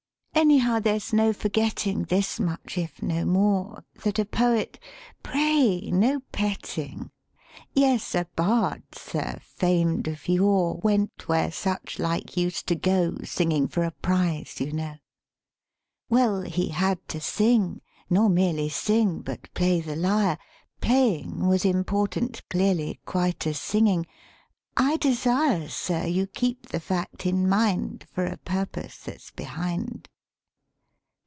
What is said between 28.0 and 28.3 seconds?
For